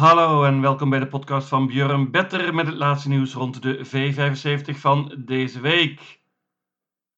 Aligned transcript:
Hallo 0.00 0.44
en 0.44 0.60
welkom 0.60 0.90
bij 0.90 0.98
de 0.98 1.06
podcast 1.06 1.48
van 1.48 1.66
Björn 1.66 2.10
Better 2.10 2.54
met 2.54 2.66
het 2.66 2.74
laatste 2.74 3.08
nieuws 3.08 3.32
rond 3.32 3.62
de 3.62 3.86
V75 3.86 4.78
van 4.78 5.14
deze 5.18 5.60
week. 5.60 6.20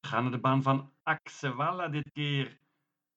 We 0.00 0.08
gaan 0.08 0.22
naar 0.22 0.32
de 0.32 0.38
baan 0.38 0.62
van 0.62 0.90
Axewalla 1.02 1.88
dit 1.88 2.10
keer. 2.12 2.58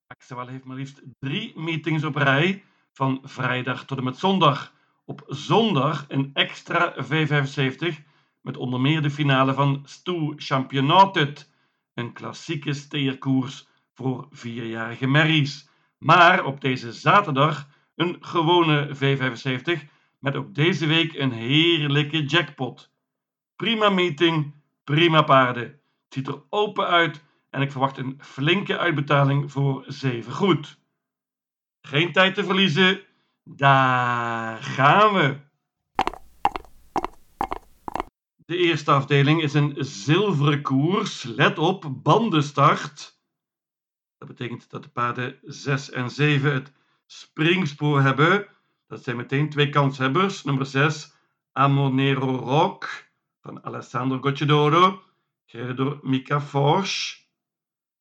Axewalla 0.07 0.51
heeft 0.51 0.63
maar 0.63 0.75
liefst 0.75 1.01
drie 1.19 1.59
meetings 1.59 2.03
op 2.03 2.15
rij, 2.15 2.63
van 2.93 3.19
vrijdag 3.23 3.85
tot 3.85 3.97
en 3.97 4.03
met 4.03 4.17
zondag. 4.17 4.73
Op 5.05 5.23
zondag 5.27 6.05
een 6.07 6.29
extra 6.33 6.95
V75 7.03 8.03
met 8.41 8.57
onder 8.57 8.81
meer 8.81 9.01
de 9.01 9.11
finale 9.11 9.53
van 9.53 9.81
Stoe 9.85 10.33
Championatet, 10.35 11.51
een 11.93 12.13
klassieke 12.13 12.73
steerkoers 12.73 13.67
voor 13.93 14.27
vierjarige 14.31 15.07
merries. 15.07 15.69
Maar 15.97 16.43
op 16.43 16.61
deze 16.61 16.93
zaterdag 16.93 17.73
een 17.95 18.17
gewone 18.19 18.95
V75 18.95 19.87
met 20.19 20.35
ook 20.35 20.55
deze 20.55 20.85
week 20.85 21.13
een 21.13 21.31
heerlijke 21.31 22.25
jackpot. 22.25 22.91
Prima 23.55 23.89
meeting, 23.89 24.53
prima 24.83 25.21
paarden. 25.21 25.63
Het 25.63 26.13
ziet 26.13 26.27
er 26.27 26.41
open 26.49 26.87
uit 26.87 27.23
en 27.49 27.61
ik 27.61 27.71
verwacht 27.71 27.97
een 27.97 28.19
flinke 28.21 28.77
uitbetaling 28.77 29.51
voor 29.51 29.83
7 29.87 30.33
goed. 30.33 30.79
Geen 31.81 32.11
tijd 32.11 32.35
te 32.35 32.43
verliezen, 32.43 33.01
daar 33.43 34.63
gaan 34.63 35.13
we. 35.13 35.43
De 38.45 38.57
eerste 38.57 38.91
afdeling 38.91 39.41
is 39.41 39.53
een 39.53 39.75
zilveren 39.77 40.61
koers. 40.61 41.23
Let 41.23 41.57
op, 41.57 41.91
bandenstart. 42.03 43.19
Dat 44.17 44.27
betekent 44.27 44.69
dat 44.69 44.83
de 44.83 44.89
paarden 44.89 45.39
6 45.41 45.89
en 45.89 46.09
7 46.09 46.53
het 46.53 46.71
springspoor 47.05 48.01
hebben. 48.01 48.47
Dat 48.87 49.03
zijn 49.03 49.15
meteen 49.15 49.49
twee 49.49 49.69
kanshebbers. 49.69 50.43
Nummer 50.43 50.65
6, 50.65 51.13
Amonero 51.51 52.35
Rock 52.35 53.05
van 53.41 53.63
Alessandro 53.63 54.19
Gocciadoro, 54.19 55.03
gereden 55.45 55.75
door 55.75 55.99
Mika 56.01 56.41
Forsch. 56.41 57.23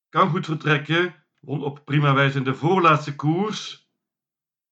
Kan 0.09 0.29
goed 0.29 0.45
vertrekken, 0.45 1.15
won 1.41 1.63
op 1.63 1.85
prima 1.85 2.13
wijze 2.13 2.37
in 2.37 2.43
de 2.43 2.55
voorlaatste 2.55 3.15
koers. 3.15 3.89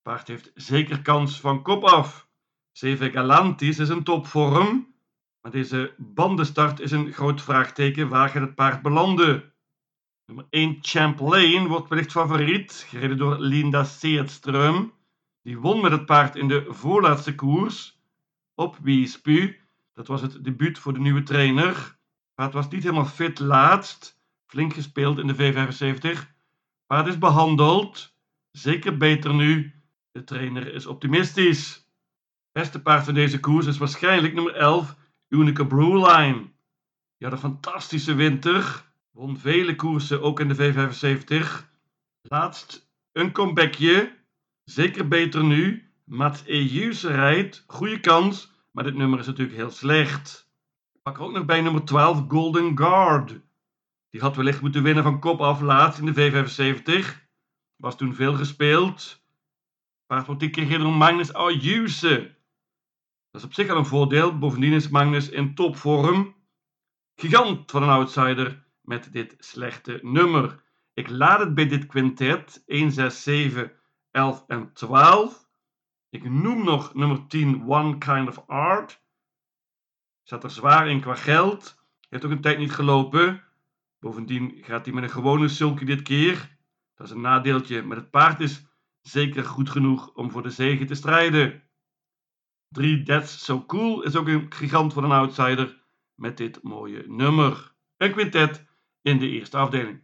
Paard 0.01 0.27
heeft 0.27 0.51
zeker 0.55 1.01
kans 1.01 1.39
van 1.39 1.61
kop 1.61 1.83
af. 1.83 2.27
Seve 2.71 3.11
Galantis 3.11 3.79
is 3.79 3.89
een 3.89 4.03
topvorm, 4.03 4.93
maar 5.41 5.51
deze 5.51 5.93
bandenstart 5.97 6.79
is 6.79 6.91
een 6.91 7.13
groot 7.13 7.41
vraagteken. 7.41 8.09
Waar 8.09 8.29
gaat 8.29 8.41
het 8.41 8.55
paard 8.55 8.81
belanden? 8.81 9.52
Nummer 10.25 10.45
1 10.49 10.77
Champlain 10.81 11.67
wordt 11.67 11.89
wellicht 11.89 12.11
favoriet, 12.11 12.85
gereden 12.89 13.17
door 13.17 13.39
Linda 13.39 13.83
Seedström. 13.83 14.93
Die 15.41 15.59
won 15.59 15.81
met 15.81 15.91
het 15.91 16.05
paard 16.05 16.35
in 16.35 16.47
de 16.47 16.65
voorlaatste 16.69 17.35
koers 17.35 17.99
op 18.55 18.77
Wiespu. 18.81 19.59
Dat 19.93 20.07
was 20.07 20.21
het 20.21 20.43
debuut 20.43 20.79
voor 20.79 20.93
de 20.93 20.99
nieuwe 20.99 21.23
trainer. 21.23 21.75
Het 21.75 22.35
paard 22.35 22.53
was 22.53 22.69
niet 22.69 22.83
helemaal 22.83 23.05
fit 23.05 23.39
laatst. 23.39 24.19
Flink 24.45 24.73
gespeeld 24.73 25.17
in 25.17 25.27
de 25.27 25.35
V75. 25.35 26.19
Paard 26.85 27.07
is 27.07 27.17
behandeld. 27.17 28.15
Zeker 28.51 28.97
beter 28.97 29.33
nu. 29.33 29.73
De 30.11 30.23
trainer 30.23 30.73
is 30.73 30.85
optimistisch. 30.85 31.87
Beste 32.51 32.81
paard 32.81 33.05
van 33.05 33.13
deze 33.13 33.39
koers 33.39 33.65
is 33.65 33.77
waarschijnlijk 33.77 34.33
nummer 34.33 34.55
11 34.55 34.95
Unica 35.29 35.63
Brewline. 35.63 36.51
Die 37.17 37.27
had 37.27 37.31
een 37.31 37.37
fantastische 37.37 38.13
winter. 38.13 38.91
Won 39.13 39.37
vele 39.37 39.75
koersen, 39.75 40.21
ook 40.21 40.39
in 40.39 40.47
de 40.47 40.55
V75. 40.55 41.67
Laatst 42.21 42.91
een 43.11 43.31
comebackje. 43.31 44.17
Zeker 44.63 45.07
beter 45.07 45.43
nu. 45.43 45.91
Mats 46.03 46.43
Ejuse 46.45 47.07
rijdt. 47.07 47.63
Goede 47.67 47.99
kans. 47.99 48.51
Maar 48.71 48.83
dit 48.83 48.95
nummer 48.95 49.19
is 49.19 49.25
natuurlijk 49.25 49.57
heel 49.57 49.69
slecht. 49.69 50.51
Pak 51.01 51.19
ook 51.19 51.31
nog 51.31 51.45
bij 51.45 51.61
nummer 51.61 51.85
12 51.85 52.23
Golden 52.27 52.77
Guard. 52.77 53.39
Die 54.09 54.21
had 54.21 54.35
wellicht 54.35 54.61
moeten 54.61 54.83
winnen 54.83 55.03
van 55.03 55.19
kop 55.19 55.41
af 55.41 55.61
laatst 55.61 55.99
in 55.99 56.13
de 56.13 56.13
V75. 56.13 57.21
Was 57.75 57.97
toen 57.97 58.13
veel 58.13 58.33
gespeeld. 58.33 59.21
Paard 60.05 60.25
wordt 60.25 60.49
keer 60.49 60.79
door 60.79 60.93
Magnus 60.93 61.33
Ayuse. 61.33 62.35
Dat 63.31 63.41
is 63.41 63.47
op 63.47 63.53
zich 63.53 63.69
al 63.69 63.77
een 63.77 63.85
voordeel. 63.85 64.37
Bovendien 64.37 64.73
is 64.73 64.89
Magnus 64.89 65.29
in 65.29 65.55
topvorm. 65.55 66.35
Gigant 67.15 67.71
van 67.71 67.83
een 67.83 67.89
outsider 67.89 68.62
met 68.83 69.11
dit 69.11 69.35
slechte 69.39 69.99
nummer. 70.01 70.63
Ik 70.93 71.09
laat 71.09 71.39
het 71.39 71.53
bij 71.53 71.67
dit 71.67 71.85
quintet 71.85 72.63
1, 72.65 72.91
6, 72.91 73.23
7, 73.23 73.71
11 74.11 74.43
en 74.47 74.73
12. 74.73 75.47
Ik 76.09 76.29
noem 76.29 76.63
nog 76.63 76.93
nummer 76.93 77.27
10 77.27 77.63
One 77.67 77.97
Kind 77.97 78.27
of 78.27 78.43
Art. 78.47 79.01
Zat 80.23 80.43
er 80.43 80.51
zwaar 80.51 80.89
in 80.89 81.01
qua 81.01 81.15
geld. 81.15 81.81
Heeft 82.09 82.25
ook 82.25 82.31
een 82.31 82.41
tijd 82.41 82.57
niet 82.57 82.71
gelopen. 82.71 83.43
Bovendien 83.99 84.57
gaat 84.61 84.85
hij 84.85 84.93
met 84.93 85.03
een 85.03 85.09
gewone 85.09 85.47
sulky 85.47 85.85
dit 85.85 86.01
keer. 86.01 86.57
Dat 86.95 87.07
is 87.07 87.13
een 87.13 87.21
nadeeltje, 87.21 87.81
maar 87.81 87.97
het 87.97 88.09
paard 88.09 88.39
is 88.39 88.65
zeker 89.01 89.45
goed 89.45 89.69
genoeg 89.69 90.13
om 90.13 90.31
voor 90.31 90.43
de 90.43 90.49
zegen 90.49 90.87
te 90.87 90.95
strijden. 90.95 91.63
3 92.69 93.03
That's 93.03 93.45
So 93.45 93.65
Cool 93.65 94.03
is 94.03 94.15
ook 94.15 94.27
een 94.27 94.53
gigant 94.53 94.93
van 94.93 95.03
een 95.03 95.11
outsider 95.11 95.83
met 96.15 96.37
dit 96.37 96.63
mooie 96.63 97.03
nummer. 97.07 97.73
Een 97.97 98.11
quintet 98.11 98.65
in 99.03 99.19
de 99.19 99.29
eerste 99.29 99.57
afdeling. 99.57 100.01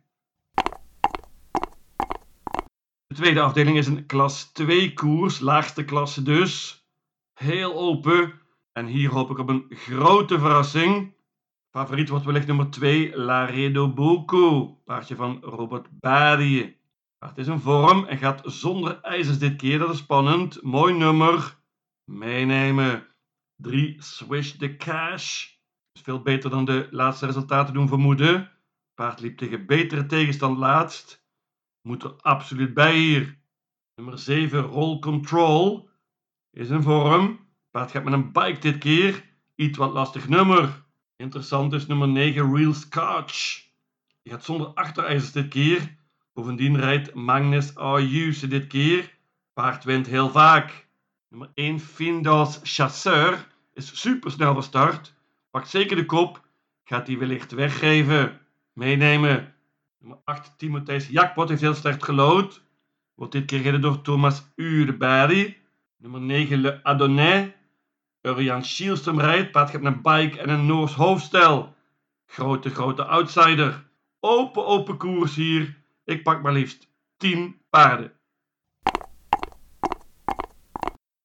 De 3.07 3.15
tweede 3.15 3.41
afdeling 3.41 3.77
is 3.77 3.87
een 3.87 4.05
klas 4.05 4.51
2 4.51 4.93
koers, 4.93 5.39
laagste 5.39 5.85
klasse 5.85 6.23
dus. 6.23 6.85
Heel 7.33 7.75
open. 7.75 8.33
En 8.71 8.85
hier 8.85 9.09
hoop 9.09 9.29
ik 9.29 9.37
op 9.37 9.49
een 9.49 9.65
grote 9.69 10.39
verrassing. 10.39 11.13
Favoriet 11.69 12.09
wordt 12.09 12.25
wellicht 12.25 12.47
nummer 12.47 12.69
2, 12.69 13.17
Laredo 13.17 13.93
Boko. 13.93 14.77
Paardje 14.85 15.15
van 15.15 15.39
Robert 15.41 15.87
Badie. 15.99 16.77
Paard 17.17 17.37
is 17.37 17.47
een 17.47 17.59
vorm 17.59 18.05
en 18.05 18.17
gaat 18.17 18.41
zonder 18.43 19.01
ijzers 19.01 19.39
dit 19.39 19.55
keer. 19.55 19.79
Dat 19.79 19.89
is 19.89 19.97
spannend. 19.97 20.61
Mooi 20.61 20.93
nummer. 20.93 21.57
Meenemen. 22.03 23.07
3, 23.55 23.95
Swish 23.99 24.51
the 24.51 24.75
Cash. 24.75 25.47
Is 25.91 26.01
veel 26.01 26.21
beter 26.21 26.49
dan 26.49 26.65
de 26.65 26.87
laatste 26.91 27.25
resultaten 27.25 27.73
doen 27.73 27.87
vermoeden. 27.87 28.51
Paard 28.99 29.19
liep 29.19 29.37
tegen 29.37 29.65
betere 29.65 30.05
tegenstand 30.05 30.57
laatst. 30.57 31.23
Moet 31.81 32.03
er 32.03 32.13
absoluut 32.21 32.73
bij 32.73 32.95
hier. 32.97 33.37
Nummer 33.95 34.19
7, 34.19 34.61
Roll 34.61 34.99
Control. 34.99 35.89
Is 36.51 36.69
een 36.69 36.83
vorm. 36.83 37.39
Paard 37.71 37.91
gaat 37.91 38.03
met 38.03 38.13
een 38.13 38.31
bike 38.31 38.59
dit 38.59 38.77
keer. 38.77 39.23
Iets 39.55 39.77
wat 39.77 39.93
lastig 39.93 40.27
nummer. 40.27 40.83
Interessant 41.15 41.73
is 41.73 41.87
nummer 41.87 42.07
9, 42.07 42.55
Real 42.55 42.73
Scotch. 42.73 43.67
Die 44.21 44.31
gaat 44.31 44.43
zonder 44.43 44.67
achterijzers 44.67 45.31
dit 45.31 45.47
keer. 45.47 45.95
Bovendien 46.33 46.79
rijdt 46.79 47.13
Magnus 47.13 47.75
Ayuse 47.75 48.47
dit 48.47 48.67
keer. 48.67 49.17
Paard 49.53 49.83
wint 49.83 50.07
heel 50.07 50.29
vaak. 50.29 50.87
Nummer 51.29 51.51
1, 51.53 51.79
Findos 51.79 52.59
Chasseur. 52.63 53.47
Is 53.73 54.01
super 54.01 54.31
snel 54.31 54.53
van 54.53 54.63
start. 54.63 55.13
Pakt 55.49 55.69
zeker 55.69 55.95
de 55.95 56.05
kop. 56.05 56.47
Gaat 56.83 57.07
hij 57.07 57.17
wellicht 57.17 57.51
weggeven 57.51 58.47
meenemen. 58.79 59.53
Nummer 59.99 60.19
8, 60.23 60.57
Timotheus 60.57 61.07
Jakpot 61.07 61.49
heeft 61.49 61.61
heel 61.61 61.73
slecht 61.73 62.03
gelood. 62.03 62.63
Wordt 63.15 63.31
dit 63.31 63.45
keer 63.45 63.59
gereden 63.59 63.81
door 63.81 64.01
Thomas 64.01 64.43
Urebari. 64.55 65.57
Nummer 65.97 66.21
9, 66.21 66.61
Le 66.61 66.83
Adonais. 66.83 67.49
Urian 68.21 68.63
Schielström 68.63 69.19
rijdt. 69.19 69.51
Paard 69.51 69.81
met 69.81 69.93
een 69.93 70.01
bike 70.01 70.39
en 70.39 70.49
een 70.49 70.65
Noors 70.65 70.93
hoofdstel. 70.93 71.75
Grote, 72.25 72.69
grote 72.69 73.05
outsider. 73.05 73.87
Open, 74.19 74.65
open 74.65 74.97
koers 74.97 75.35
hier. 75.35 75.77
Ik 76.05 76.23
pak 76.23 76.41
maar 76.41 76.53
liefst 76.53 76.87
10 77.17 77.61
paarden. 77.69 78.11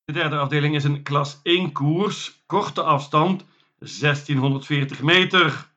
De 0.05 0.13
derde 0.13 0.37
afdeling 0.37 0.75
is 0.75 0.85
een 0.85 1.03
klas 1.03 1.41
1 1.43 1.73
koers. 1.73 2.43
Korte 2.47 2.83
afstand, 2.83 3.45
1640 3.79 5.03
meter. 5.03 5.74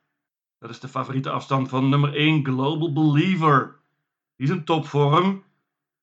Dat 0.58 0.70
is 0.70 0.80
de 0.80 0.88
favoriete 0.88 1.30
afstand 1.30 1.68
van 1.68 1.88
nummer 1.88 2.14
1 2.14 2.44
Global 2.44 2.92
Believer. 2.92 3.80
Die 4.36 4.46
is 4.46 4.52
in 4.52 4.64
topvorm. 4.64 5.44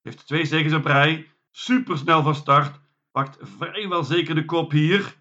Heeft 0.02 0.26
twee 0.26 0.44
zegens 0.44 0.74
op 0.74 0.84
rij. 0.84 1.30
Super 1.50 1.98
snel 1.98 2.22
van 2.22 2.34
start. 2.34 2.80
Pakt 3.10 3.38
vrijwel 3.40 4.04
zeker 4.04 4.34
de 4.34 4.44
kop 4.44 4.70
hier. 4.70 5.16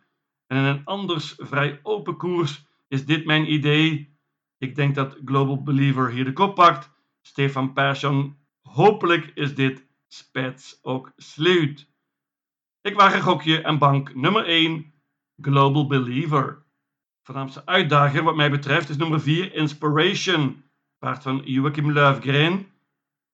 En 0.47 0.57
in 0.57 0.63
een 0.63 0.85
anders 0.85 1.33
vrij 1.37 1.79
open 1.83 2.17
koers 2.17 2.65
is 2.87 3.05
dit 3.05 3.25
mijn 3.25 3.53
idee. 3.53 4.17
Ik 4.57 4.75
denk 4.75 4.95
dat 4.95 5.17
Global 5.25 5.63
Believer 5.63 6.11
hier 6.11 6.25
de 6.25 6.33
kop 6.33 6.55
pakt. 6.55 6.91
Stefan 7.21 7.73
Persson. 7.73 8.37
Hopelijk 8.61 9.31
is 9.33 9.55
dit 9.55 9.85
spets 10.07 10.79
ook 10.81 11.11
sluit. 11.15 11.89
Ik 12.81 12.95
waag 12.95 13.13
een 13.13 13.21
gokje 13.21 13.61
en 13.61 13.77
bank 13.77 14.15
nummer 14.15 14.45
1 14.45 14.93
Global 15.41 15.87
Believer. 15.87 16.64
Voornaamste 17.25 17.65
uitdager 17.65 18.23
wat 18.23 18.35
mij 18.35 18.51
betreft 18.51 18.89
is 18.89 18.97
nummer 18.97 19.21
4 19.21 19.53
Inspiration. 19.53 20.63
Paard 20.97 21.23
van 21.23 21.41
Joachim 21.45 21.91
Löfgren. 21.91 22.71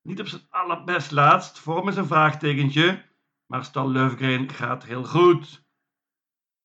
Niet 0.01 0.19
op 0.19 0.27
zijn 0.27 0.41
allerbest 0.49 1.11
laatst. 1.11 1.59
Vorm 1.59 1.88
is 1.88 1.95
een 1.95 2.05
vraagtekentje. 2.05 3.05
maar 3.45 3.65
stal 3.65 3.91
Löfgren 3.91 4.49
gaat 4.49 4.85
heel 4.85 5.03
goed. 5.03 5.65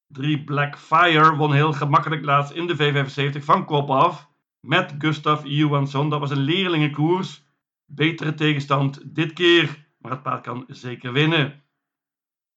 3 0.06 0.44
Black 0.44 0.78
Fire 0.78 1.36
won 1.36 1.52
heel 1.52 1.72
gemakkelijk 1.72 2.24
laatst 2.24 2.52
in 2.52 2.66
de 2.66 2.76
V75 2.76 3.44
van 3.44 3.64
kop 3.64 3.90
af 3.90 4.28
met 4.60 4.94
Gustav 4.98 5.44
Johansson. 5.44 6.10
Dat 6.10 6.20
was 6.20 6.30
een 6.30 6.44
leerlingenkoers. 6.44 7.44
Betere 7.84 8.34
tegenstand 8.34 9.14
dit 9.14 9.32
keer, 9.32 9.86
maar 9.98 10.10
het 10.10 10.22
paard 10.22 10.42
kan 10.42 10.64
zeker 10.68 11.12
winnen. 11.12 11.62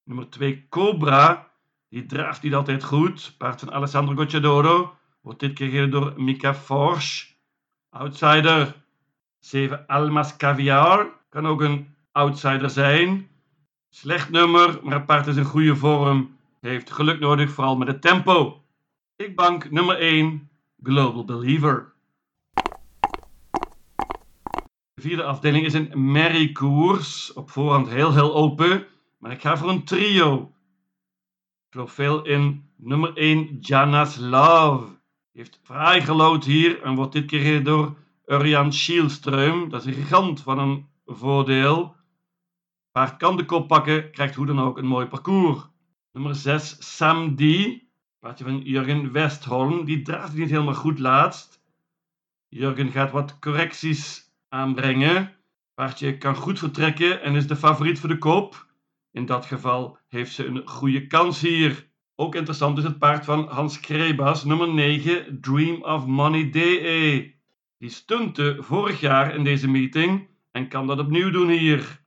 Nummer 0.04 0.30
2 0.30 0.68
Cobra, 0.70 1.49
die 1.90 2.06
draaft 2.06 2.42
niet 2.42 2.54
altijd 2.54 2.84
goed. 2.84 3.36
Paard 3.38 3.60
van 3.60 3.72
Alessandro 3.72 4.16
Gocciadoro 4.16 4.96
wordt 5.22 5.40
dit 5.40 5.54
keer 5.54 5.70
gereden 5.70 5.92
door 5.92 6.14
Mika 6.18 6.54
Forsch. 6.54 7.28
Outsider. 7.90 8.76
7 9.40 9.88
Almas 9.88 10.36
Caviar 10.38 11.08
kan 11.30 11.48
ook 11.48 11.62
een 11.62 11.96
outsider 12.12 12.70
zijn. 12.70 13.30
Slecht 13.90 14.30
nummer, 14.30 14.80
maar 14.84 14.94
het 14.94 15.06
paard 15.06 15.28
is 15.28 15.36
in 15.36 15.44
goede 15.44 15.76
vorm. 15.76 16.38
Heeft 16.60 16.92
geluk 16.92 17.20
nodig, 17.20 17.52
vooral 17.52 17.78
met 17.78 17.88
het 17.88 18.02
tempo. 18.02 18.64
Ik 19.16 19.36
bank 19.36 19.72
nummer 19.72 19.98
1, 19.98 20.50
Global 20.84 21.26
Believer. 21.26 21.94
De 24.94 25.02
vierde 25.02 25.24
afdeling 25.24 25.66
is 25.66 25.74
een 25.74 26.12
merriekoers. 26.12 27.34
Op 27.34 27.50
voorhand 27.50 27.90
heel 27.90 28.14
heel 28.14 28.36
open, 28.36 28.86
maar 29.18 29.32
ik 29.32 29.42
ga 29.42 29.58
voor 29.58 29.70
een 29.70 29.84
trio. 29.84 30.54
Geloof 31.70 31.92
veel 31.92 32.26
in 32.26 32.72
nummer 32.76 33.18
1, 33.18 33.58
Janas 33.60 34.18
Love. 34.18 34.98
Heeft 35.32 35.60
fraai 35.64 36.02
gelood 36.02 36.46
hier 36.46 36.82
en 36.82 36.96
wordt 36.96 37.12
dit 37.12 37.26
keer 37.26 37.64
door 37.64 37.98
Urian 38.26 38.74
Schielström. 38.74 39.70
Dat 39.70 39.82
is 39.82 39.86
een 39.86 39.94
gigant 39.94 40.42
van 40.42 40.60
een 40.60 40.86
voordeel. 41.06 41.96
Paard 42.92 43.18
kan 43.18 43.38
de 43.38 43.46
kop 43.46 43.68
pakken, 43.68 44.12
krijgt 44.12 44.36
hoe 44.36 44.46
dan 44.46 44.60
ook 44.60 44.78
een 44.78 44.86
mooi 44.86 45.06
parcours. 45.06 45.68
Nummer 46.12 46.36
6, 46.36 46.98
Sam 46.98 47.36
D. 47.36 47.42
Paardje 48.20 48.44
van 48.44 48.62
Jurgen 48.62 49.12
Westholm. 49.12 49.86
Die 49.86 50.02
draaft 50.02 50.34
niet 50.34 50.50
helemaal 50.50 50.74
goed 50.74 51.00
laatst. 51.00 51.62
Jurgen 52.48 52.92
gaat 52.92 53.12
wat 53.12 53.40
correcties 53.40 54.32
aanbrengen. 54.48 55.36
Paardje 55.74 56.18
kan 56.18 56.36
goed 56.36 56.60
vertrekken 56.60 57.22
en 57.22 57.36
is 57.36 57.48
de 57.48 57.56
favoriet 57.56 58.00
voor 58.00 58.10
de 58.10 58.18
kop. 58.18 58.68
In 59.12 59.26
dat 59.26 59.46
geval 59.46 59.98
heeft 60.08 60.34
ze 60.34 60.46
een 60.46 60.68
goede 60.68 61.08
kans 61.08 61.42
hier. 61.42 61.90
Ook 62.16 62.36
interessant 62.36 62.78
is 62.78 62.84
het 62.84 63.00
paard 63.00 63.26
van 63.26 63.48
Hans 63.48 63.80
Krebas, 63.80 64.44
nummer 64.44 64.74
9, 64.74 65.42
Dream 65.42 65.84
of 65.84 66.06
Money 66.06 66.50
DE. 66.50 67.34
Die 67.78 67.90
stunte 67.90 68.58
vorig 68.60 69.00
jaar 69.00 69.36
in 69.36 69.44
deze 69.44 69.68
meeting 69.70 70.28
en 70.52 70.68
kan 70.68 70.88
dat 70.88 71.00
opnieuw 71.00 71.30
doen 71.30 71.50
hier. 71.50 72.04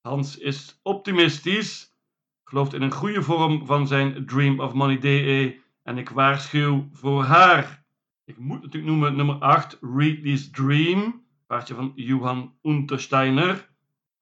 Hans 0.00 0.38
is 0.38 0.80
optimistisch, 0.82 1.96
gelooft 2.44 2.74
in 2.74 2.82
een 2.82 2.92
goede 2.92 3.22
vorm 3.22 3.66
van 3.66 3.86
zijn 3.86 4.26
Dream 4.26 4.60
of 4.60 4.72
Money 4.72 4.98
DE 4.98 5.60
en 5.82 5.98
ik 5.98 6.08
waarschuw 6.08 6.88
voor 6.92 7.22
haar. 7.22 7.84
Ik 8.24 8.38
moet 8.38 8.62
natuurlijk 8.62 8.92
noemen 8.92 9.16
nummer 9.16 9.34
8, 9.34 9.78
Readly's 9.80 10.50
Dream, 10.50 11.24
paardje 11.46 11.74
van 11.74 11.92
Johan 11.94 12.54
Untersteiner. 12.62 13.73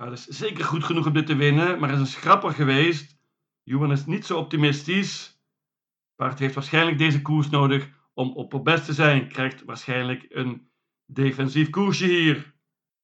Dat 0.02 0.12
is 0.12 0.26
zeker 0.26 0.64
goed 0.64 0.84
genoeg 0.84 1.06
om 1.06 1.12
dit 1.12 1.26
te 1.26 1.34
winnen, 1.34 1.78
maar 1.78 1.90
is 1.90 1.98
een 1.98 2.06
schrapper 2.06 2.52
geweest. 2.52 3.18
Johan 3.62 3.92
is 3.92 4.06
niet 4.06 4.26
zo 4.26 4.38
optimistisch. 4.38 5.42
Paard 6.16 6.38
heeft 6.38 6.54
waarschijnlijk 6.54 6.98
deze 6.98 7.22
koers 7.22 7.50
nodig 7.50 7.90
om 8.14 8.32
op 8.32 8.52
het 8.52 8.62
best 8.62 8.84
te 8.84 8.92
zijn. 8.92 9.28
Krijgt 9.28 9.64
waarschijnlijk 9.64 10.26
een 10.28 10.68
defensief 11.06 11.70
koersje 11.70 12.06
hier. 12.06 12.54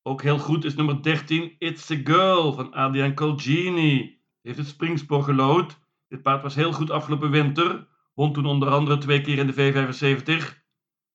Ook 0.02 0.22
heel 0.22 0.38
goed 0.38 0.64
is 0.64 0.74
nummer 0.74 1.02
13 1.02 1.54
It's 1.58 1.90
a 1.90 1.96
Girl 2.04 2.52
van 2.52 2.72
Adrian 2.72 3.14
Colgini. 3.14 4.20
Heeft 4.42 4.58
het 4.58 4.66
springspoor 4.66 5.22
gelood. 5.22 5.78
Dit 6.08 6.22
paard 6.22 6.42
was 6.42 6.54
heel 6.54 6.72
goed 6.72 6.90
afgelopen 6.90 7.30
winter. 7.30 7.88
Won 8.14 8.32
toen 8.32 8.46
onder 8.46 8.68
andere 8.68 8.98
twee 8.98 9.20
keer 9.20 9.38
in 9.38 9.46
de 9.46 9.54
V75. 9.54 10.24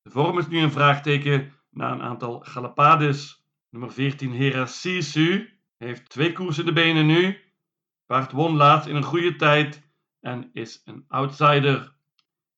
De 0.02 0.10
vorm 0.10 0.38
is 0.38 0.48
nu 0.48 0.60
een 0.60 0.72
vraagteken 0.72 1.54
na 1.70 1.92
een 1.92 2.02
aantal 2.02 2.40
galapades. 2.40 3.46
Nummer 3.70 3.92
14 3.92 4.32
Hera 4.32 4.66
Sisu 4.66 5.53
heeft 5.84 6.10
twee 6.10 6.34
koersen 6.34 6.66
de 6.66 6.74
benen 6.74 7.06
nu. 7.06 7.38
Paard 8.06 8.32
won 8.32 8.56
laatst 8.56 8.88
in 8.88 8.96
een 8.96 9.04
goede 9.04 9.36
tijd 9.36 9.90
en 10.20 10.50
is 10.54 10.82
een 10.86 11.06
outsider. 11.08 11.96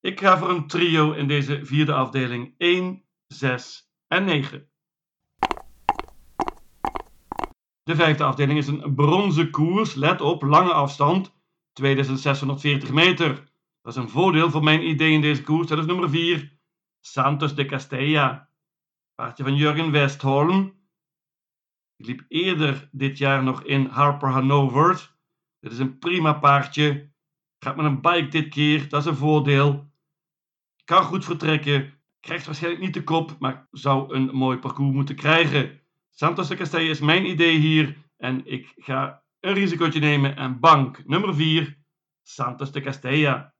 Ik 0.00 0.20
ga 0.20 0.38
voor 0.38 0.50
een 0.50 0.66
trio 0.66 1.12
in 1.12 1.28
deze 1.28 1.64
vierde 1.64 1.92
afdeling 1.92 2.54
1, 2.58 3.04
6 3.26 3.90
en 4.08 4.24
9. 4.24 4.68
De 7.82 7.94
vijfde 7.94 8.24
afdeling 8.24 8.58
is 8.58 8.66
een 8.66 8.94
bronzen 8.94 9.50
koers. 9.50 9.94
Let 9.94 10.20
op, 10.20 10.42
lange 10.42 10.72
afstand, 10.72 11.34
2640 11.72 12.90
meter. 12.90 13.34
Dat 13.82 13.96
is 13.96 14.02
een 14.02 14.08
voordeel 14.08 14.50
voor 14.50 14.62
mijn 14.62 14.88
idee 14.88 15.12
in 15.12 15.20
deze 15.20 15.42
koers. 15.42 15.68
Dat 15.68 15.78
is 15.78 15.86
nummer 15.86 16.10
4, 16.10 16.58
Santos 17.00 17.54
de 17.54 17.64
Castella. 17.64 18.50
Paardje 19.14 19.44
van 19.44 19.54
Jurgen 19.54 19.90
Westholm. 19.90 20.74
Die 21.96 22.06
liep 22.06 22.24
eerder 22.28 22.88
dit 22.92 23.18
jaar 23.18 23.42
nog 23.42 23.62
in 23.62 23.86
Harper 23.86 24.28
Hanover. 24.28 25.14
Dit 25.60 25.72
is 25.72 25.78
een 25.78 25.98
prima 25.98 26.32
paardje. 26.32 27.10
Gaat 27.58 27.76
met 27.76 27.86
een 27.86 28.00
bike 28.00 28.28
dit 28.28 28.48
keer, 28.48 28.88
dat 28.88 29.00
is 29.00 29.06
een 29.06 29.16
voordeel. 29.16 29.90
Kan 30.84 31.02
goed 31.02 31.24
vertrekken. 31.24 31.94
Krijgt 32.20 32.46
waarschijnlijk 32.46 32.84
niet 32.84 32.94
de 32.94 33.04
kop, 33.04 33.36
maar 33.38 33.68
zou 33.70 34.14
een 34.14 34.30
mooi 34.34 34.58
parcours 34.58 34.94
moeten 34.94 35.14
krijgen. 35.14 35.80
Santos 36.10 36.48
de 36.48 36.56
Castella 36.56 36.90
is 36.90 37.00
mijn 37.00 37.26
idee 37.26 37.58
hier. 37.58 37.96
En 38.16 38.46
ik 38.46 38.72
ga 38.76 39.22
een 39.40 39.54
risicootje 39.54 40.00
nemen 40.00 40.36
en 40.36 40.60
bank 40.60 41.06
nummer 41.06 41.34
4, 41.34 41.78
Santos 42.22 42.72
de 42.72 42.80
Castella. 42.80 43.34
Er 43.34 43.52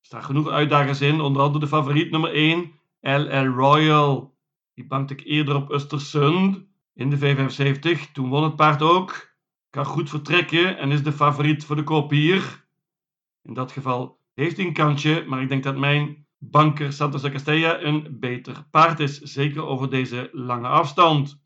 staan 0.00 0.24
genoeg 0.24 0.48
uitdagers 0.48 1.00
in, 1.00 1.20
onder 1.20 1.42
andere 1.42 1.64
de 1.64 1.70
favoriet 1.70 2.10
nummer 2.10 2.32
1, 2.32 2.72
LL 3.00 3.44
Royal. 3.44 4.36
Die 4.74 4.86
bankte 4.86 5.14
ik 5.14 5.24
eerder 5.24 5.56
op 5.56 5.80
Östersund 5.80 6.66
in 6.96 7.10
de 7.10 7.18
V75. 7.18 8.12
Toen 8.12 8.28
won 8.28 8.42
het 8.42 8.56
paard 8.56 8.82
ook. 8.82 9.34
Kan 9.70 9.84
goed 9.84 10.10
vertrekken 10.10 10.78
en 10.78 10.90
is 10.90 11.02
de 11.02 11.12
favoriet 11.12 11.64
voor 11.64 11.76
de 11.76 11.82
kop 11.82 12.10
hier. 12.10 12.66
In 13.42 13.54
dat 13.54 13.72
geval 13.72 14.20
heeft 14.34 14.56
hij 14.56 14.66
een 14.66 14.72
kantje, 14.72 15.24
maar 15.26 15.42
ik 15.42 15.48
denk 15.48 15.62
dat 15.62 15.76
mijn 15.76 16.26
banker 16.38 16.92
Santos 16.92 17.22
de 17.22 17.30
Castella 17.30 17.80
een 17.80 18.16
beter 18.20 18.66
paard 18.70 19.00
is. 19.00 19.20
Zeker 19.20 19.64
over 19.64 19.90
deze 19.90 20.28
lange 20.32 20.68
afstand. 20.68 21.44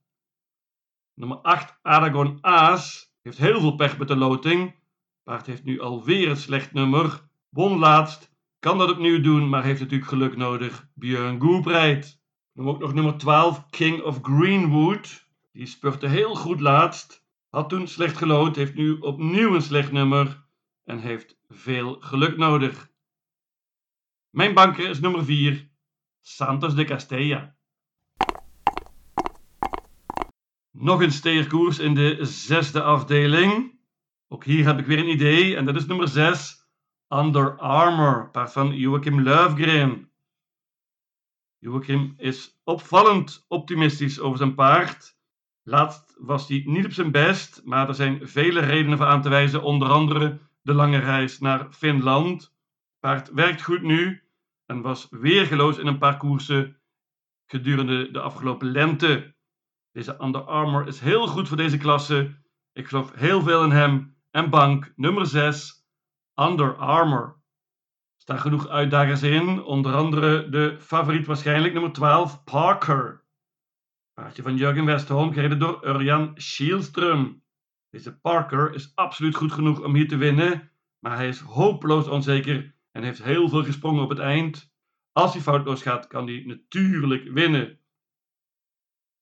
Nummer 1.15 1.39
8, 1.39 1.79
Aragon 1.83 2.39
Aas, 2.41 3.13
heeft 3.23 3.39
heel 3.39 3.61
veel 3.61 3.75
pech 3.75 3.99
met 3.99 4.09
de 4.09 4.17
loting. 4.17 4.75
Paard 5.23 5.47
heeft 5.47 5.65
nu 5.65 5.81
alweer 5.81 6.29
een 6.29 6.37
slecht 6.37 6.73
nummer. 6.73 7.29
Won 7.49 7.79
laatst, 7.79 8.33
kan 8.59 8.79
dat 8.79 8.91
opnieuw 8.91 9.21
doen, 9.21 9.49
maar 9.49 9.65
heeft 9.65 9.81
natuurlijk 9.81 10.11
geluk 10.11 10.37
nodig. 10.37 10.89
Björn 10.95 11.41
Goep 11.41 11.67
rijdt. 11.67 12.23
Dan 12.53 12.69
ook 12.69 12.79
nog 12.79 12.95
nummer 12.95 13.17
12, 13.17 13.71
King 13.71 14.03
of 14.03 14.19
Greenwood. 14.23 15.30
Die 15.53 15.67
spurte 15.67 16.07
heel 16.07 16.35
goed 16.35 16.61
laatst. 16.61 17.25
Had 17.49 17.69
toen 17.69 17.89
slecht 17.89 18.17
gelood, 18.17 18.57
heeft 18.57 18.75
nu 18.75 18.99
opnieuw 18.99 19.55
een 19.55 19.63
slecht 19.63 19.93
nummer 19.93 20.45
en 20.85 20.99
heeft 20.99 21.39
veel 21.49 22.01
geluk 22.01 22.37
nodig. 22.37 22.91
Mijn 24.31 24.55
banker 24.55 24.89
is 24.89 25.01
nummer 25.01 25.25
4, 25.25 25.69
Santos 26.21 26.75
de 26.75 26.85
Castella. 26.85 27.57
Nog 30.71 31.03
een 31.03 31.13
steerkoers 31.13 31.79
in 31.79 31.95
de 31.95 32.19
zesde 32.25 32.83
afdeling. 32.83 33.79
Ook 34.29 34.45
hier 34.45 34.65
heb 34.65 34.79
ik 34.79 34.87
weer 34.87 34.99
een 34.99 35.11
idee 35.11 35.57
en 35.57 35.65
dat 35.65 35.77
is 35.77 35.87
nummer 35.87 36.09
6, 36.09 36.69
Under 37.09 37.59
Armour, 37.59 38.31
paard 38.31 38.53
van 38.53 38.77
Joachim 38.77 39.23
Löfgren. 39.23 40.11
Joachim 41.59 42.15
is 42.17 42.61
opvallend 42.65 43.45
optimistisch 43.49 44.21
over 44.21 44.39
zijn 44.39 44.55
paard. 44.55 45.19
Laatst 45.71 46.17
was 46.19 46.49
hij 46.49 46.63
niet 46.67 46.85
op 46.85 46.93
zijn 46.93 47.11
best, 47.11 47.63
maar 47.65 47.89
er 47.89 47.95
zijn 47.95 48.29
vele 48.29 48.61
redenen 48.61 48.99
voor 48.99 49.07
aan 49.07 49.23
te 49.23 49.29
wijzen, 49.29 49.63
onder 49.63 49.89
andere 49.89 50.39
de 50.63 50.75
lange 50.75 50.99
reis 50.99 51.39
naar 51.39 51.73
Finland. 51.73 52.55
Paard 53.01 53.31
werkt 53.31 53.63
goed 53.63 53.83
nu 53.83 54.23
en 54.67 54.81
was 54.81 55.07
weergeloos 55.11 55.79
in 55.79 55.87
een 55.87 55.99
paar 55.99 56.17
koersen 56.17 56.77
gedurende 57.47 58.11
de 58.11 58.21
afgelopen 58.21 58.71
lente. 58.71 59.35
Deze 59.93 60.17
Under 60.21 60.41
Armour 60.41 60.87
is 60.87 61.01
heel 61.01 61.27
goed 61.27 61.49
voor 61.49 61.57
deze 61.57 61.79
klasse. 61.79 62.35
Ik 62.73 62.89
geloof 62.89 63.13
heel 63.15 63.43
veel 63.43 63.65
in 63.65 63.71
hem. 63.71 64.17
En 64.31 64.51
bank 64.51 64.93
nummer 64.97 65.27
6, 65.27 65.87
Under 66.35 66.77
Armour. 66.77 67.25
Er 67.25 68.23
staan 68.23 68.41
genoeg 68.41 68.69
uitdagers 68.69 69.23
in, 69.23 69.63
onder 69.63 69.95
andere 69.95 70.49
de 70.49 70.77
favoriet 70.81 71.27
waarschijnlijk 71.27 71.73
nummer 71.73 71.93
12, 71.93 72.45
Parker. 72.45 73.25
Paardje 74.21 74.43
van 74.43 74.57
Jurgen 74.57 74.85
Westholm 74.85 75.33
gereden 75.33 75.59
door 75.59 75.87
Urian 75.87 76.33
Schielström. 76.35 77.43
Deze 77.91 78.21
Parker 78.21 78.75
is 78.75 78.93
absoluut 78.95 79.35
goed 79.35 79.53
genoeg 79.53 79.83
om 79.83 79.95
hier 79.95 80.09
te 80.09 80.17
winnen, 80.17 80.71
maar 80.99 81.17
hij 81.17 81.29
is 81.29 81.41
hopeloos 81.41 82.09
onzeker 82.09 82.75
en 82.91 83.03
heeft 83.03 83.23
heel 83.23 83.49
veel 83.49 83.65
gesprongen 83.65 84.03
op 84.03 84.09
het 84.09 84.19
eind. 84.19 84.75
Als 85.13 85.33
hij 85.33 85.43
foutloos 85.43 85.83
gaat, 85.83 86.07
kan 86.07 86.27
hij 86.27 86.43
natuurlijk 86.47 87.33
winnen. 87.33 87.79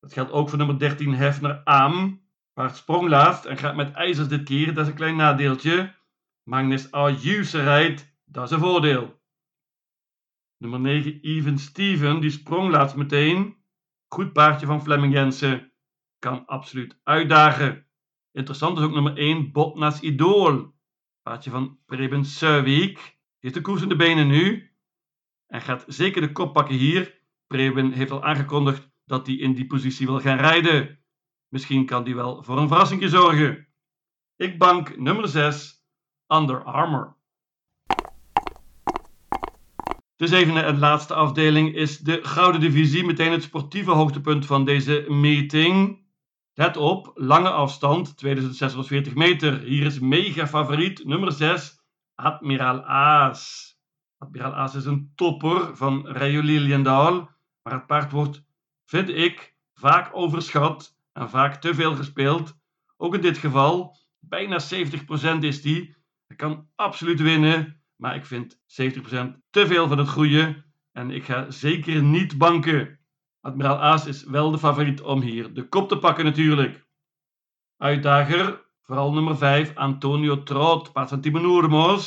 Dat 0.00 0.12
geldt 0.12 0.30
ook 0.30 0.48
voor 0.48 0.58
nummer 0.58 0.78
13 0.78 1.14
Hefner 1.14 1.64
Aam. 1.64 2.22
Paard 2.52 2.76
sprong 2.76 3.08
laatst 3.08 3.44
en 3.44 3.56
gaat 3.56 3.76
met 3.76 3.92
ijzers 3.92 4.28
dit 4.28 4.44
keer. 4.44 4.74
Dat 4.74 4.84
is 4.84 4.90
een 4.90 4.96
klein 4.96 5.16
nadeeltje. 5.16 5.94
Magnus 6.42 6.90
Ayuse 6.90 7.62
rijdt, 7.62 8.14
dat 8.24 8.44
is 8.44 8.50
een 8.50 8.60
voordeel. 8.60 9.20
Nummer 10.56 10.80
9, 10.80 11.20
Even 11.20 11.58
Steven, 11.58 12.20
die 12.20 12.30
sprong 12.30 12.70
laatst 12.70 12.96
meteen. 12.96 13.57
Goed 14.08 14.32
paardje 14.32 14.66
van 14.66 14.82
Fleming 14.82 15.12
Jensen. 15.12 15.72
Kan 16.18 16.46
absoluut 16.46 16.98
uitdagen. 17.02 17.86
Interessant 18.32 18.78
is 18.78 18.84
ook 18.84 18.92
nummer 18.92 19.16
1, 19.16 19.52
Botnas 19.52 20.00
Idool. 20.00 20.74
Paardje 21.22 21.50
van 21.50 21.78
Preben 21.86 22.24
Suiwijk. 22.24 23.18
Heeft 23.38 23.54
de 23.54 23.60
koers 23.60 23.82
in 23.82 23.88
de 23.88 23.96
benen 23.96 24.26
nu. 24.26 24.72
En 25.46 25.60
gaat 25.60 25.84
zeker 25.86 26.20
de 26.20 26.32
kop 26.32 26.52
pakken 26.52 26.74
hier. 26.74 27.22
Preben 27.46 27.92
heeft 27.92 28.10
al 28.10 28.24
aangekondigd 28.24 28.90
dat 29.04 29.26
hij 29.26 29.36
in 29.36 29.54
die 29.54 29.66
positie 29.66 30.06
wil 30.06 30.20
gaan 30.20 30.38
rijden. 30.38 31.04
Misschien 31.48 31.86
kan 31.86 32.04
die 32.04 32.14
wel 32.14 32.42
voor 32.42 32.58
een 32.58 32.68
verrassing 32.68 33.08
zorgen. 33.08 33.68
Ik 34.36 34.58
bank 34.58 34.96
nummer 34.98 35.28
6, 35.28 35.84
Under 36.26 36.64
Armour. 36.64 37.17
De 40.18 40.26
zevende 40.26 40.60
en 40.60 40.78
laatste 40.78 41.14
afdeling 41.14 41.74
is 41.74 41.98
de 41.98 42.18
Gouden 42.22 42.60
Divisie, 42.60 43.04
meteen 43.04 43.32
het 43.32 43.42
sportieve 43.42 43.90
hoogtepunt 43.90 44.46
van 44.46 44.64
deze 44.64 45.04
meeting. 45.08 46.02
Let 46.54 46.76
op, 46.76 47.10
lange 47.14 47.50
afstand, 47.50 48.16
2640 48.16 49.14
meter. 49.14 49.60
Hier 49.60 49.86
is 49.86 49.98
mega 49.98 50.46
favoriet, 50.46 51.04
nummer 51.04 51.32
6, 51.32 51.80
Admiraal 52.14 52.84
Aas. 52.84 53.72
Admiraal 54.18 54.54
Aas 54.54 54.74
is 54.74 54.84
een 54.84 55.12
topper 55.14 55.76
van 55.76 56.06
Rayo 56.06 56.40
Liliendaal, 56.40 57.30
maar 57.62 57.72
het 57.72 57.86
paard 57.86 58.12
wordt, 58.12 58.44
vind 58.84 59.08
ik, 59.08 59.54
vaak 59.74 60.10
overschat 60.12 60.96
en 61.12 61.30
vaak 61.30 61.60
te 61.60 61.74
veel 61.74 61.94
gespeeld. 61.94 62.56
Ook 62.96 63.14
in 63.14 63.20
dit 63.20 63.38
geval, 63.38 63.96
bijna 64.18 64.58
70% 65.36 65.38
is 65.40 65.62
die. 65.62 65.96
Hij 66.26 66.36
kan 66.36 66.68
absoluut 66.74 67.20
winnen, 67.20 67.77
maar 67.98 68.14
ik 68.14 68.26
vind 68.26 68.56
70% 68.56 68.60
te 69.50 69.66
veel 69.66 69.88
van 69.88 69.98
het 69.98 70.08
goede 70.08 70.64
en 70.92 71.10
ik 71.10 71.24
ga 71.24 71.50
zeker 71.50 72.02
niet 72.02 72.38
banken. 72.38 72.98
Admiraal 73.40 73.78
Aas 73.78 74.06
is 74.06 74.24
wel 74.24 74.50
de 74.50 74.58
favoriet 74.58 75.00
om 75.00 75.20
hier 75.20 75.54
de 75.54 75.68
kop 75.68 75.88
te 75.88 75.98
pakken 75.98 76.24
natuurlijk. 76.24 76.86
Uitdager, 77.76 78.66
vooral 78.82 79.12
nummer 79.12 79.36
5, 79.36 79.74
Antonio 79.74 80.42
Trot, 80.42 80.92
paard 80.92 81.08
van 81.08 81.20
Timo. 81.20 81.98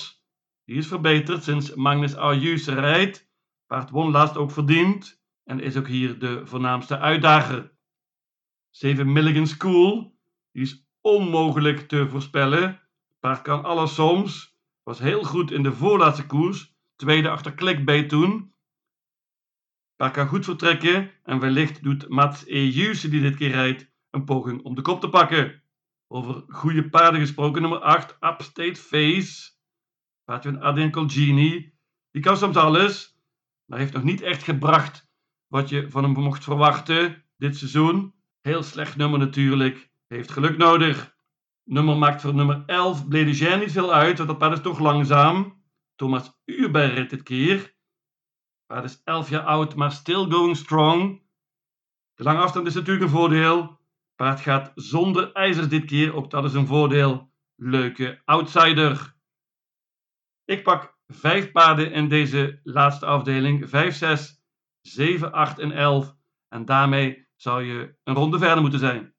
Die 0.65 0.77
is 0.77 0.88
verbeterd 0.88 1.43
sinds 1.43 1.75
Magnus 1.75 2.15
Ayus 2.15 2.67
rijdt. 2.67 3.29
Paard 3.65 3.89
won 3.89 4.12
laatst 4.12 4.38
ook 4.38 4.51
verdiend 4.51 5.21
en 5.43 5.60
is 5.60 5.77
ook 5.77 5.88
hier 5.88 6.19
de 6.19 6.45
voornaamste 6.45 6.98
uitdager. 6.98 7.71
7 8.69 9.12
Milligan 9.12 9.48
School, 9.48 10.17
die 10.51 10.62
is 10.62 10.88
onmogelijk 11.01 11.88
te 11.88 12.10
voorspellen. 12.10 12.81
Paard 13.19 13.41
kan 13.41 13.63
alles 13.63 13.93
soms. 13.93 14.50
Was 14.84 15.00
heel 15.00 15.24
goed 15.24 15.52
in 15.52 15.64
de 15.64 15.74
voorlaatste 15.74 16.26
koers. 16.26 16.76
Tweede 16.96 17.30
achter 17.30 17.54
Clickbait 17.54 18.10
toen. 18.10 18.54
Paard 19.96 20.14
kan 20.14 20.28
goed 20.28 20.46
vertrekken. 20.46 21.12
En 21.24 21.40
wellicht 21.40 21.84
doet 21.84 22.10
Mats 22.10 22.46
Ejuse 22.46 23.10
die 23.10 23.22
dit 23.22 23.36
keer 23.36 23.52
rijdt 23.52 23.92
een 24.10 24.26
poging 24.26 24.64
om 24.64 24.76
de 24.76 24.82
kop 24.82 25.02
te 25.02 25.10
pakken. 25.10 25.64
Over 26.08 26.44
goede 26.48 26.90
paarden 26.90 27.20
gesproken. 27.20 27.62
Nummer 27.62 27.80
8 27.80 28.12
Upstate 28.20 28.76
Face. 28.76 29.52
Paardje 30.24 30.52
van 30.52 30.62
Adrian 30.62 30.92
Colgini. 30.92 31.74
Die 32.12 32.22
kan 32.22 32.38
soms 32.38 32.56
alles. 32.56 33.20
Maar 33.66 33.80
heeft 33.80 33.94
nog 33.94 34.04
niet 34.04 34.22
echt 34.22 34.44
gebracht 34.44 35.10
wat 35.48 35.70
je 35.70 35.90
van 35.90 36.04
hem 36.04 36.14
mocht 36.14 36.44
verwachten 36.44 37.26
dit 37.38 37.58
seizoen. 37.58 38.14
Heel 38.42 38.64
slecht 38.64 38.96
nummer 38.96 39.20
natuurlijk. 39.20 39.92
Heeft 40.08 40.32
geluk 40.32 40.58
nodig. 40.58 41.16
Nummer 41.63 41.98
maakt 41.98 42.22
voor 42.22 42.34
nummer 42.34 42.63
11 42.65 43.08
Bledugien 43.08 43.60
niet 43.60 43.72
veel 43.72 43.94
uit, 43.94 44.18
want 44.18 44.30
dat 44.30 44.38
paard 44.38 44.53
is 44.53 44.62
toch 44.62 44.80
langzaam. 44.80 45.63
Thomas 45.96 46.41
Uber 46.46 47.08
dit 47.08 47.24
keer. 47.24 47.75
Paard 48.65 48.84
is 48.84 49.01
11 49.03 49.30
jaar 49.30 49.44
oud, 49.44 49.75
maar 49.75 49.91
still 49.91 50.25
going 50.30 50.58
strong. 50.58 51.22
De 52.13 52.24
lange 52.24 52.39
afstand 52.39 52.68
is 52.68 52.74
natuurlijk 52.74 53.06
een 53.06 53.12
voordeel. 53.12 53.80
Paard 54.15 54.39
gaat 54.39 54.72
zonder 54.75 55.32
ijzers 55.32 55.68
dit 55.68 55.86
keer, 55.86 56.15
ook 56.15 56.30
dat 56.30 56.44
is 56.44 56.53
een 56.53 56.68
voordeel. 56.68 57.32
Leuke 57.56 58.22
outsider. 58.25 59.15
Ik 60.46 60.63
pak 60.63 60.98
5 61.08 61.51
paarden 61.51 61.91
in 61.91 62.08
deze 62.08 62.60
laatste 62.63 63.06
afdeling. 63.06 63.70
5, 63.70 63.96
6, 63.96 64.44
7, 64.82 65.32
8 65.32 65.60
en 65.60 65.72
11. 65.72 66.15
En 66.48 66.65
daarmee 66.65 67.27
zou 67.36 67.63
je 67.63 67.96
een 68.03 68.15
ronde 68.15 68.38
verder 68.38 68.62
moeten 68.62 68.80
zijn. 68.80 69.15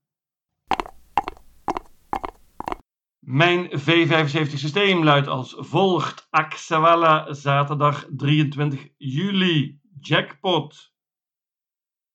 Mijn 3.27 3.71
V75 3.71 4.55
systeem 4.55 5.05
luidt 5.05 5.27
als 5.27 5.55
volgt. 5.59 6.27
Axawala, 6.31 7.33
zaterdag 7.33 8.07
23 8.17 8.89
juli. 8.97 9.81
Jackpot. 10.01 10.93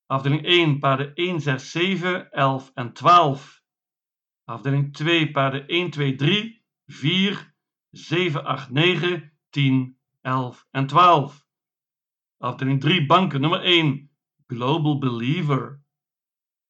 Afdeling 0.06 0.46
1, 0.46 0.80
paarden 0.80 1.16
1, 1.16 1.42
6, 1.42 1.72
7, 1.72 2.32
11 2.32 2.72
en 2.74 2.94
12. 2.94 3.62
Afdeling 4.44 4.94
2, 4.94 5.32
paarden 5.32 5.68
1, 5.68 5.90
2, 5.90 6.16
3, 6.16 6.64
4, 6.86 7.56
7, 7.92 8.44
8, 8.44 8.72
9, 8.72 9.38
10, 9.50 10.00
11 10.22 10.66
en 10.72 10.88
12. 10.88 11.46
Afdeling 12.38 12.82
3, 12.82 13.06
banken 13.06 13.42
nummer 13.42 13.62
1, 13.62 14.12
Global 14.48 14.98
Believer. 14.98 15.84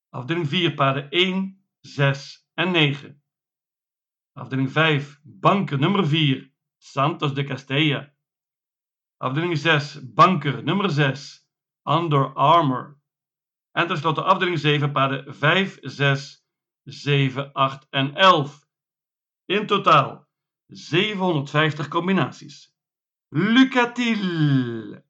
Afdeling 0.09 0.47
4, 0.47 0.73
paarden 0.73 1.09
1, 1.09 1.63
6 1.79 2.49
en 2.53 2.71
9. 2.71 3.21
Afdeling 4.37 4.69
5, 4.71 5.19
banken 5.23 5.79
nummer 5.79 6.05
4, 6.05 6.51
Santos 6.77 7.33
de 7.33 7.43
Castella. 7.43 8.13
Afdeling 9.17 9.57
6, 9.57 10.13
banker 10.13 10.63
nummer 10.63 10.89
6, 10.89 11.47
Under 11.83 12.33
Armour. 12.35 12.97
En 13.71 13.87
tenslotte 13.87 14.21
afdeling 14.21 14.59
7, 14.59 14.91
paarden 14.91 15.33
5, 15.33 15.77
6, 15.81 16.45
7, 16.83 17.49
8 17.53 17.87
en 17.89 18.15
11. 18.15 18.67
In 19.45 19.65
totaal 19.65 20.27
750 20.67 21.87
combinaties. 21.87 22.75
Lucatil! 23.29 25.03